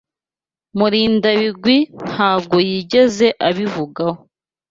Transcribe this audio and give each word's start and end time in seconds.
Murindabigwi 0.77 1.77
ntabwo 2.09 2.55
yigeze 2.69 3.27
abivugaho. 3.47 4.19